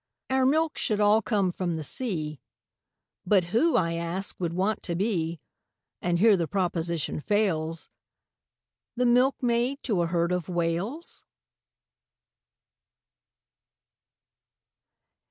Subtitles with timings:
[0.31, 2.39] Our milk should all come from the sea,
[3.23, 5.39] But who, I ask, would want to be,
[6.01, 7.87] And here the proposition fails,
[8.95, 11.23] The milkmaid to a herd of Whales?